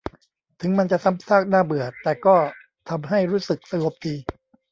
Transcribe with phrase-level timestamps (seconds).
[0.61, 2.35] ถึงมันจะซ้ำซากน่าเบื่อแต่ก็
[2.89, 4.15] ทำให้รู้สึกสงบดี